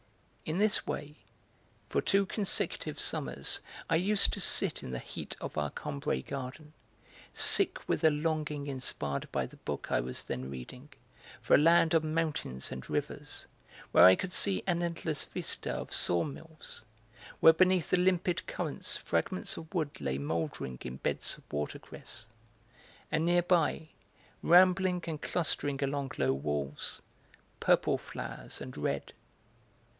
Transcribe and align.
In 0.45 0.57
this 0.57 0.85
way, 0.87 1.17
for 1.87 2.01
two 2.01 2.25
consecutive 2.25 2.99
summers 2.99 3.61
I 3.89 3.95
used 3.97 4.33
to 4.33 4.41
sit 4.41 4.81
in 4.81 4.89
the 4.91 4.97
heat 4.99 5.37
of 5.39 5.57
our 5.57 5.69
Combray 5.69 6.23
garden, 6.23 6.73
sick 7.33 7.79
with 7.87 8.03
a 8.03 8.09
longing 8.09 8.65
inspired 8.65 9.31
by 9.31 9.45
the 9.45 9.57
book 9.57 9.91
I 9.91 10.01
was 10.01 10.23
then 10.23 10.49
reading 10.49 10.89
for 11.39 11.53
a 11.53 11.57
land 11.59 11.93
of 11.93 12.03
mountains 12.03 12.71
and 12.71 12.89
rivers, 12.89 13.45
where 13.91 14.03
I 14.03 14.15
could 14.15 14.33
see 14.33 14.63
an 14.65 14.81
endless 14.81 15.23
vista 15.23 15.71
of 15.71 15.93
sawmills, 15.93 16.83
where 17.39 17.53
beneath 17.53 17.91
the 17.91 17.97
limpid 17.99 18.47
currents 18.47 18.97
fragments 18.97 19.55
of 19.55 19.71
wood 19.73 20.01
lay 20.01 20.17
mouldering 20.17 20.79
in 20.81 20.97
beds 20.97 21.37
of 21.37 21.43
watercress; 21.53 22.27
and 23.11 23.23
nearby, 23.23 23.89
rambling 24.41 25.03
and 25.05 25.21
clustering 25.21 25.81
along 25.83 26.11
low 26.17 26.33
walls, 26.33 27.03
purple 27.59 27.99
flowers 27.99 28.59
and 28.59 28.75
red. 28.75 29.13